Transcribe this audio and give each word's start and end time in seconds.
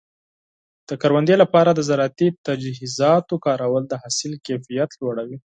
د 0.89 0.91
کروندې 1.01 1.35
لپاره 1.43 1.69
د 1.73 1.79
زراعتي 1.89 2.27
تجهیزاتو 2.47 3.35
کارول 3.45 3.83
د 3.87 3.93
حاصل 4.01 4.31
کیفیت 4.45 4.89
لوړوي. 5.01 5.37